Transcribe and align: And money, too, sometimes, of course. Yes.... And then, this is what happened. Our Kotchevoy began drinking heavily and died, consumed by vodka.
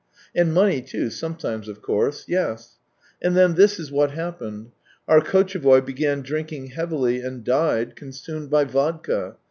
And 0.33 0.51
money, 0.51 0.81
too, 0.81 1.11
sometimes, 1.11 1.67
of 1.67 1.83
course. 1.83 2.25
Yes.... 2.27 2.79
And 3.21 3.37
then, 3.37 3.53
this 3.53 3.79
is 3.79 3.91
what 3.91 4.09
happened. 4.13 4.71
Our 5.07 5.21
Kotchevoy 5.21 5.85
began 5.85 6.21
drinking 6.23 6.69
heavily 6.71 7.19
and 7.21 7.43
died, 7.43 7.95
consumed 7.95 8.49
by 8.49 8.63
vodka. 8.63 9.35